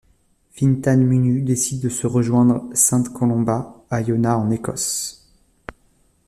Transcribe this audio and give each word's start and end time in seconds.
Fintan 0.53 0.97
Munnu 0.97 1.43
décide 1.43 1.83
de 1.83 1.89
se 1.89 2.07
rejoindre 2.07 2.67
saint 2.73 3.03
Colomba 3.03 3.85
à 3.91 4.01
Iona 4.01 4.35
en 4.35 4.49
Écosse. 4.49 5.27